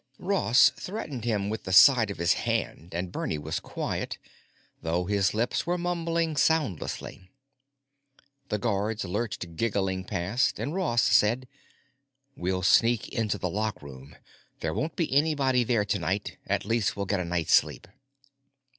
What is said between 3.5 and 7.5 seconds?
quiet, though his lips were mumbling soundlessly.